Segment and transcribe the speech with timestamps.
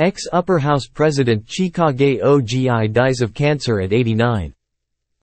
[0.00, 4.54] Ex-Upper House President Chikage Ogi dies of cancer at 89.